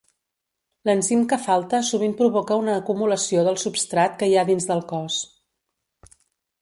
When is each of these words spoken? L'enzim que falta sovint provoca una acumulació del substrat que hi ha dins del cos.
L'enzim 0.89 1.21
que 1.33 1.37
falta 1.43 1.81
sovint 1.89 2.15
provoca 2.21 2.57
una 2.61 2.77
acumulació 2.83 3.45
del 3.49 3.61
substrat 3.65 4.17
que 4.23 4.31
hi 4.33 4.35
ha 4.37 4.47
dins 4.51 4.67
del 4.73 4.83
cos. 4.95 5.21